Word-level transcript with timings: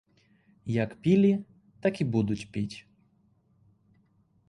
Як 0.83 0.95
пілі, 1.03 1.31
так 1.85 2.01
і 2.07 2.09
будуць 2.17 2.41
піць. 2.57 2.77